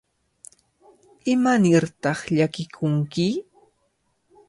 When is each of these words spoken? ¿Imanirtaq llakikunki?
¿Imanirtaq 1.33 2.19
llakikunki? 2.37 3.27